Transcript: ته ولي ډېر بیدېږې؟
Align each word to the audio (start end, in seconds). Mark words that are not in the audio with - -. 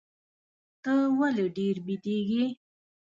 ته 0.83 0.93
ولي 1.19 1.45
ډېر 1.57 1.75
بیدېږې؟ 1.85 2.45